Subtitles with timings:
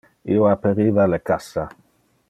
[0.35, 1.67] Io aperiva le cassa.